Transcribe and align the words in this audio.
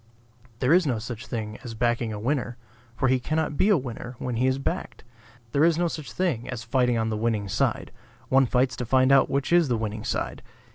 There 0.61 0.73
is 0.73 0.87
no 0.87 0.97
such 0.97 1.27
thing 1.27 1.59
as 1.63 1.75
backing 1.75 2.11
a 2.11 2.17
winner; 2.19 2.57
for 2.95 3.07
he 3.07 3.19
cannot 3.19 3.55
be 3.55 3.69
a 3.69 3.77
winner 3.77 4.15
when 4.17 4.37
he 4.37 4.47
is 4.47 4.57
backed. 4.57 5.03
There 5.51 5.63
is 5.63 5.77
no 5.77 5.87
such 5.87 6.11
thing 6.11 6.49
as 6.49 6.63
fighting 6.63 6.97
on 6.97 7.09
the 7.11 7.15
winning 7.17 7.47
side; 7.47 7.91
one 8.27 8.47
fights 8.47 8.75
to 8.77 8.85
find 8.87 9.11
out 9.11 9.29
which 9.29 9.53
is 9.53 9.67
the 9.67 9.77
winning 9.77 10.03
side. 10.03 10.41